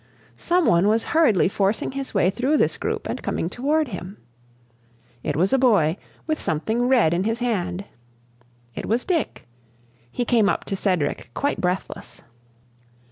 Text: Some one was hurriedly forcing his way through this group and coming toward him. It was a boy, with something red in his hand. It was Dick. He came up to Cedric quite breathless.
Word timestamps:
Some 0.37 0.65
one 0.65 0.87
was 0.87 1.03
hurriedly 1.13 1.47
forcing 1.47 1.91
his 1.91 2.11
way 2.11 2.31
through 2.31 2.57
this 2.57 2.75
group 2.75 3.07
and 3.07 3.21
coming 3.21 3.51
toward 3.51 3.89
him. 3.89 4.17
It 5.21 5.35
was 5.35 5.53
a 5.53 5.59
boy, 5.59 5.95
with 6.25 6.41
something 6.41 6.87
red 6.87 7.13
in 7.13 7.23
his 7.23 7.37
hand. 7.37 7.85
It 8.73 8.87
was 8.87 9.05
Dick. 9.05 9.45
He 10.11 10.25
came 10.25 10.49
up 10.49 10.65
to 10.65 10.75
Cedric 10.75 11.29
quite 11.35 11.61
breathless. 11.61 12.23